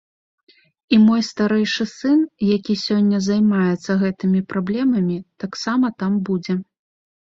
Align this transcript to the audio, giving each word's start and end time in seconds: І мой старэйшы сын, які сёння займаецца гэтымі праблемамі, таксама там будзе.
І 0.95 0.97
мой 1.07 1.21
старэйшы 1.31 1.87
сын, 1.99 2.19
які 2.55 2.77
сёння 2.87 3.23
займаецца 3.29 4.01
гэтымі 4.07 4.45
праблемамі, 4.57 5.23
таксама 5.47 5.97
там 6.05 6.23
будзе. 6.29 6.63